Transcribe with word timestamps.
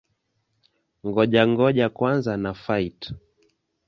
Ngoja-ngoja 1.05 1.85
kwanza 1.95 2.31
na-fight! 2.43 2.99